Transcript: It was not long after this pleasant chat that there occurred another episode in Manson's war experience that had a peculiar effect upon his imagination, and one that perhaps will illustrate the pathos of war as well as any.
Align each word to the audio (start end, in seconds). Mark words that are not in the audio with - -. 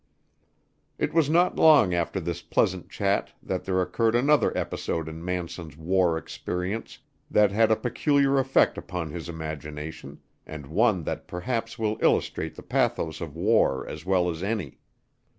It 0.97 1.13
was 1.13 1.29
not 1.29 1.57
long 1.57 1.93
after 1.93 2.19
this 2.19 2.41
pleasant 2.41 2.89
chat 2.89 3.33
that 3.43 3.65
there 3.65 3.83
occurred 3.83 4.15
another 4.15 4.51
episode 4.57 5.07
in 5.07 5.23
Manson's 5.23 5.77
war 5.77 6.17
experience 6.17 6.97
that 7.29 7.51
had 7.51 7.69
a 7.69 7.75
peculiar 7.75 8.39
effect 8.39 8.79
upon 8.79 9.11
his 9.11 9.29
imagination, 9.29 10.19
and 10.43 10.65
one 10.65 11.03
that 11.03 11.27
perhaps 11.27 11.77
will 11.77 11.99
illustrate 12.01 12.55
the 12.55 12.63
pathos 12.63 13.21
of 13.21 13.35
war 13.35 13.85
as 13.87 14.03
well 14.03 14.27
as 14.27 14.41
any. 14.41 14.79